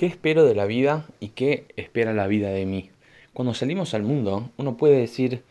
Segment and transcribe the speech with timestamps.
[0.00, 2.88] ¿Qué espero de la vida y qué espera la vida de mí?
[3.34, 5.44] Cuando salimos al mundo, uno puede decir,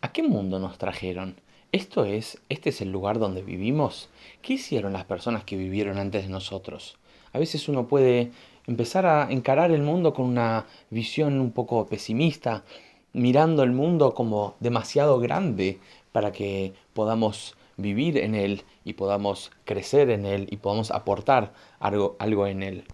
[0.00, 1.36] ¿a qué mundo nos trajeron?
[1.70, 4.08] ¿Esto es, este es el lugar donde vivimos?
[4.42, 6.98] ¿Qué hicieron las personas que vivieron antes de nosotros?
[7.32, 8.32] A veces uno puede
[8.66, 12.64] empezar a encarar el mundo con una visión un poco pesimista,
[13.12, 15.78] mirando el mundo como demasiado grande
[16.10, 22.16] para que podamos vivir en él y podamos crecer en él y podamos aportar algo,
[22.18, 22.84] algo en él.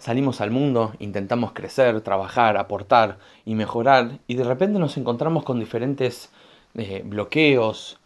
[0.00, 5.60] Salimos al mundo, intentamos crecer, trabajar, aportar y mejorar y de repente nos encontramos con
[5.60, 6.30] diferentes
[6.74, 7.98] eh, bloqueos,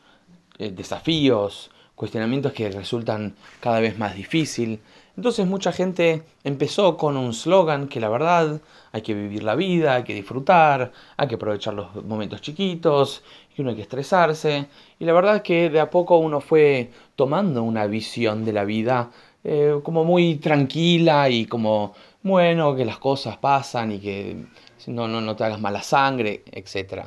[0.59, 4.80] eh, desafíos, cuestionamientos que resultan cada vez más difícil.
[5.16, 9.95] Entonces mucha gente empezó con un slogan que la verdad hay que vivir la vida,
[9.95, 13.23] hay que disfrutar, hay que aprovechar los momentos chiquitos,
[13.57, 14.66] y uno hay que estresarse.
[14.99, 19.11] Y la verdad que de a poco uno fue tomando una visión de la vida
[19.45, 24.47] eh, como muy tranquila y como, bueno, que las cosas pasan y que
[24.87, 27.05] no, no, no te hagas mala sangre, etc.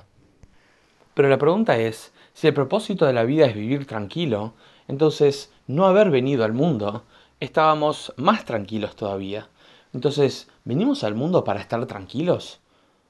[1.14, 4.54] Pero la pregunta es, si el propósito de la vida es vivir tranquilo,
[4.88, 7.04] entonces no haber venido al mundo,
[7.40, 9.50] estábamos más tranquilos todavía.
[9.94, 12.60] Entonces, ¿venimos al mundo para estar tranquilos?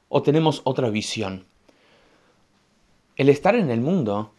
[0.07, 1.45] ¿O tenemos otra visión?
[3.17, 4.31] El estar en el mundo,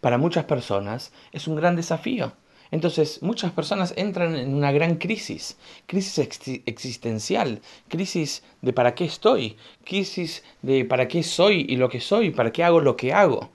[0.00, 2.32] para muchas personas, es un gran desafío.
[2.72, 6.18] Entonces muchas personas entran en una gran crisis, crisis
[6.66, 12.30] existencial, crisis de para qué estoy, crisis de para qué soy y lo que soy,
[12.30, 13.50] para qué hago lo que hago.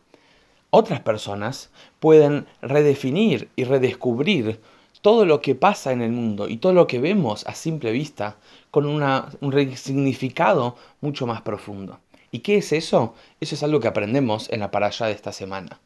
[0.70, 4.62] Otras personas pueden redefinir y redescubrir
[5.02, 8.38] todo lo que pasa en el mundo y todo lo que vemos a simple vista
[8.70, 12.00] con un significado mucho más profundo.
[12.30, 13.16] ¿Y qué es eso?
[13.40, 15.80] Eso es algo que aprendemos en la parasha de esta semana.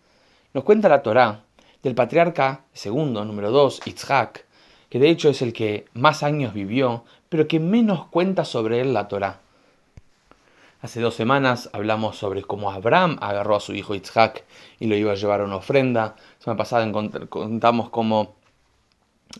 [0.53, 1.45] Nos cuenta la Torá
[1.83, 4.45] del patriarca segundo, número 2, Itzhak,
[4.89, 8.93] que de hecho es el que más años vivió, pero que menos cuenta sobre él
[8.93, 9.39] la Torá.
[10.81, 14.43] Hace dos semanas hablamos sobre cómo Abraham agarró a su hijo Itzhak
[14.79, 16.15] y lo iba a llevar a una ofrenda.
[16.17, 16.91] La semana pasada
[17.29, 18.35] contamos cómo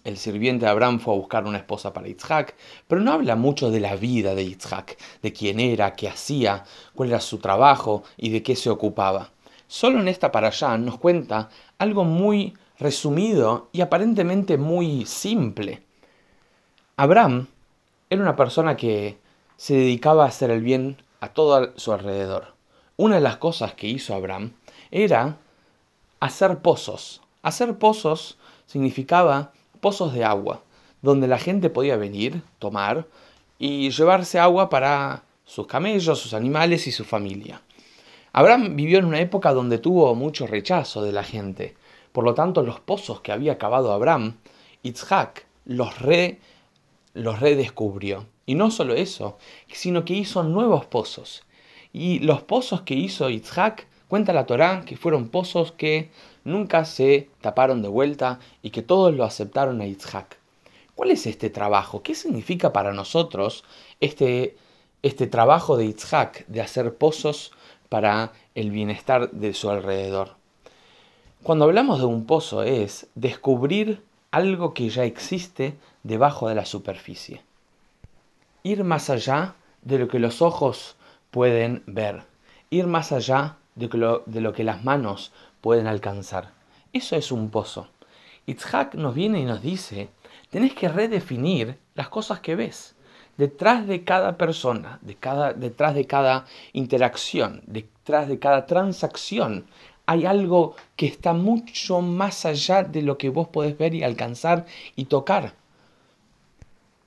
[0.03, 2.55] el sirviente de Abraham fue a buscar una esposa para Itzhak,
[2.87, 6.63] pero no habla mucho de la vida de Itzhak, de quién era, qué hacía,
[6.95, 9.31] cuál era su trabajo y de qué se ocupaba.
[9.71, 15.81] Solo en esta para allá nos cuenta algo muy resumido y aparentemente muy simple.
[16.97, 17.47] Abraham
[18.09, 19.17] era una persona que
[19.55, 22.53] se dedicaba a hacer el bien a todo su alrededor.
[22.97, 24.51] Una de las cosas que hizo Abraham
[24.91, 25.37] era
[26.19, 27.21] hacer pozos.
[27.41, 30.63] Hacer pozos significaba pozos de agua,
[31.01, 33.07] donde la gente podía venir, tomar
[33.57, 37.61] y llevarse agua para sus camellos, sus animales y su familia.
[38.33, 41.75] Abraham vivió en una época donde tuvo mucho rechazo de la gente.
[42.13, 44.37] Por lo tanto, los pozos que había cavado Abraham,
[44.83, 46.39] Itzhak los, re,
[47.13, 48.27] los redescubrió.
[48.45, 49.37] Y no solo eso,
[49.67, 51.43] sino que hizo nuevos pozos.
[51.91, 56.09] Y los pozos que hizo Itzhak, cuenta la Torá, que fueron pozos que
[56.45, 60.37] nunca se taparon de vuelta y que todos lo aceptaron a Itzhak.
[60.95, 62.01] ¿Cuál es este trabajo?
[62.01, 63.65] ¿Qué significa para nosotros
[63.99, 64.55] este,
[65.01, 67.51] este trabajo de Itzhak de hacer pozos
[67.91, 70.38] para el bienestar de su alrededor.
[71.44, 77.41] Cuando hablamos de un pozo es descubrir algo que ya existe debajo de la superficie.
[78.63, 80.96] Ir más allá de lo que los ojos
[81.31, 82.24] pueden ver.
[82.69, 86.52] Ir más allá de lo, que las manos pueden alcanzar.
[86.94, 87.90] Eso es un pozo.
[88.46, 90.08] Itzhak nos viene y nos dice,
[90.50, 92.96] tenés que redefinir las cosas que ves
[93.37, 99.65] detrás de cada persona, de cada, detrás de cada interacción, detrás de cada transacción,
[100.05, 104.65] hay algo que está mucho más allá de lo que vos podés ver y alcanzar
[104.95, 105.53] y tocar.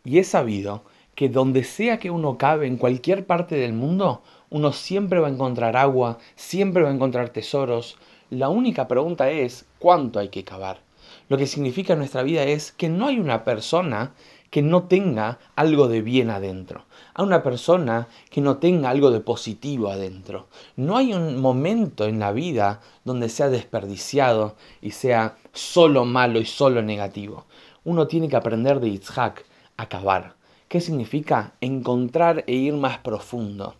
[0.05, 4.73] Y es sabido que donde sea que uno cabe, en cualquier parte del mundo, uno
[4.73, 7.97] siempre va a encontrar agua, siempre va a encontrar tesoros.
[8.31, 10.81] La única pregunta es, ¿cuánto hay que cavar?
[11.29, 14.13] Lo que significa en nuestra vida es que no hay una persona
[14.55, 19.19] que no tenga algo de bien adentro, a una persona que no tenga algo de
[19.19, 20.47] positivo adentro.
[20.77, 26.45] No hay un momento en la vida donde sea desperdiciado y sea solo malo y
[26.45, 27.47] solo negativo.
[27.83, 29.45] Uno tiene que aprender de Yitzhak
[29.77, 30.37] a cavar.
[30.69, 31.55] ¿Qué significa?
[31.61, 33.75] Encontrar e ir más profundo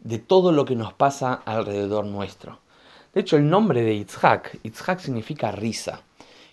[0.00, 2.58] de todo lo que nos pasa alrededor nuestro.
[3.14, 6.00] De hecho, el nombre de Yitzhak, Yitzhak significa risa.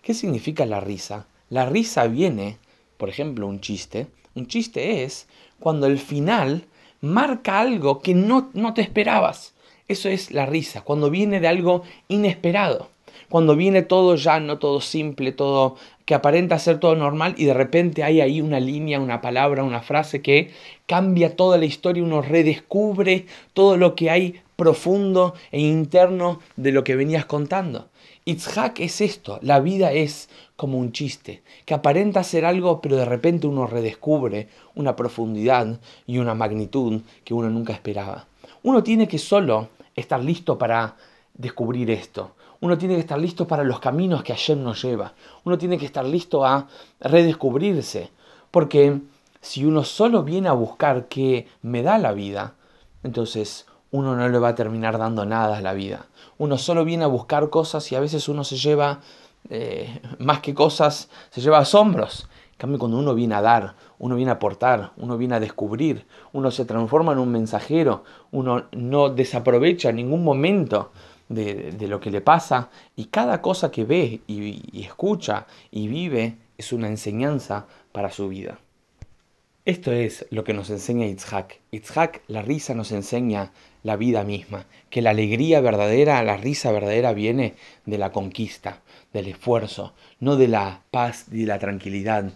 [0.03, 1.25] ¿Qué significa la risa?
[1.49, 2.59] La risa viene
[2.99, 4.07] por ejemplo, un chiste.
[4.35, 6.65] Un chiste es cuando el final
[6.99, 9.55] marca algo que no, no te esperabas.
[9.87, 12.89] Eso es la risa, cuando viene de algo inesperado.
[13.29, 18.03] Cuando viene todo llano, todo simple, todo que aparenta ser todo normal y de repente
[18.03, 20.51] hay ahí una línea, una palabra, una frase que
[20.85, 26.83] cambia toda la historia, uno redescubre todo lo que hay profundo e interno de lo
[26.83, 27.87] que venías contando.
[28.25, 33.05] Itzhak es esto, la vida es como un chiste, que aparenta ser algo, pero de
[33.05, 38.27] repente uno redescubre una profundidad y una magnitud que uno nunca esperaba.
[38.61, 40.95] Uno tiene que solo estar listo para
[41.33, 42.35] descubrir esto.
[42.61, 45.13] Uno tiene que estar listo para los caminos que ayer nos lleva.
[45.45, 46.67] Uno tiene que estar listo a
[46.99, 48.11] redescubrirse.
[48.51, 48.99] Porque
[49.41, 52.55] si uno solo viene a buscar qué me da la vida,
[53.03, 56.07] entonces uno no le va a terminar dando nada a la vida.
[56.37, 59.01] Uno solo viene a buscar cosas y a veces uno se lleva,
[59.49, 62.27] eh, más que cosas, se lleva asombros.
[62.51, 66.05] En cambio, cuando uno viene a dar, uno viene a aportar, uno viene a descubrir,
[66.33, 70.91] uno se transforma en un mensajero, uno no desaprovecha ningún momento
[71.29, 76.73] de, lo que le pasa y cada cosa que ve y escucha y vive es
[76.73, 78.59] una enseñanza para su vida.
[79.65, 81.59] Esto es lo que nos enseña Itzhak.
[81.71, 83.51] Itzhak, la risa nos enseña
[83.83, 89.27] la vida misma, que la alegría verdadera, la risa verdadera viene de la conquista, del
[89.27, 92.31] esfuerzo, no de la paz y la tranquilidad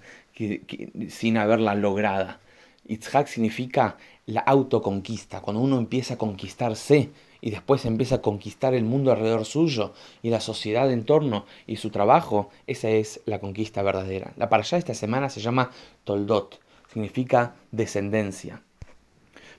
[1.09, 2.41] sin haberla lograda.
[2.87, 7.09] Itzhak significa la autoconquista, cuando uno empieza a conquistarse
[7.39, 11.77] y después empieza a conquistar el mundo alrededor suyo y la sociedad en torno y
[11.77, 14.33] su trabajo, esa es la conquista verdadera.
[14.35, 15.71] La para allá esta semana se llama
[16.03, 16.62] Toldot,
[16.93, 18.61] significa descendencia.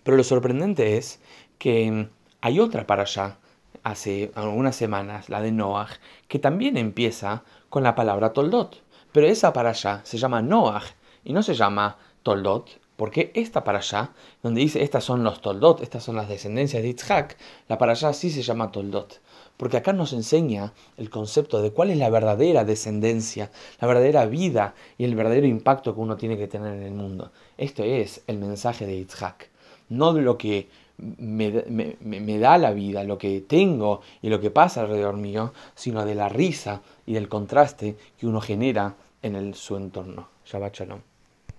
[0.03, 1.21] Pero lo sorprendente es
[1.59, 2.09] que
[2.41, 3.39] hay otra para allá,
[3.83, 5.89] hace algunas semanas, la de Noah,
[6.29, 8.83] que también empieza con la palabra Toldot.
[9.13, 10.83] Pero esa para allá se llama Noah
[11.25, 14.13] y no se llama Toldot, porque esta para allá,
[14.43, 17.37] donde dice estas son los Toldot, estas son las descendencias de Itzhak,
[17.69, 19.21] la para allá sí se llama Toldot.
[19.57, 23.51] Porque acá nos enseña el concepto de cuál es la verdadera descendencia,
[23.81, 27.31] la verdadera vida y el verdadero impacto que uno tiene que tener en el mundo.
[27.57, 29.51] Esto es el mensaje de Itzhak.
[29.89, 30.69] No de lo que
[30.99, 36.15] me, da la vida, lo que tengo y lo que pasa alrededor mío, sino de
[36.15, 40.29] la risa y del contraste que uno genera en su entorno.
[40.45, 41.14] Shabbat Shalom.